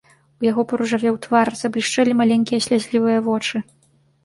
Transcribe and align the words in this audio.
У 0.43 0.45
яго 0.51 0.63
паружавеў 0.71 1.19
твар, 1.25 1.47
заблішчэлі 1.61 2.17
маленькія 2.23 2.65
слязлівыя 2.69 3.19
вочы. 3.31 3.57